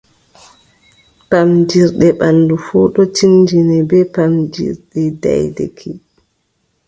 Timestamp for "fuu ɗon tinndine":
2.65-3.77